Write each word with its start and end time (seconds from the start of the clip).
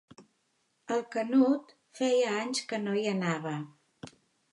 El 0.95 1.03
Canut 1.15 1.73
feia 1.99 2.31
anys 2.37 2.63
que 2.73 2.81
no 2.87 2.95
hi 3.01 3.05
anava. 3.11 3.53